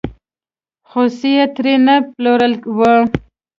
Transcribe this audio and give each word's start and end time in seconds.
خوسی 0.89 1.29
یې 1.37 1.45
ترې 1.55 1.75
نه 1.85 1.95
پلورلی 2.13 2.59
و. 2.77 2.79